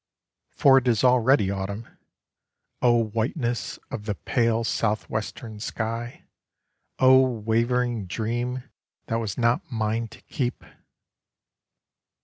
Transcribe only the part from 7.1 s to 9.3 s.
wavering dream that